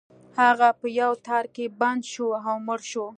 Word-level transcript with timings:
هغه 0.41 0.69
په 0.79 0.87
یو 1.01 1.11
تار 1.27 1.45
کې 1.55 1.65
بنده 1.79 2.05
شوه 2.13 2.37
او 2.49 2.55
مړه 2.67 2.85
شوه. 2.91 3.09